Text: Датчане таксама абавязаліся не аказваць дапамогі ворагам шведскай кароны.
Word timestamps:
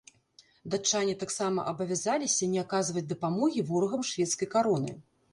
Датчане 0.75 1.11
таксама 1.23 1.65
абавязаліся 1.71 2.47
не 2.53 2.59
аказваць 2.61 3.03
дапамогі 3.11 3.65
ворагам 3.73 4.01
шведскай 4.13 4.49
кароны. 4.55 4.91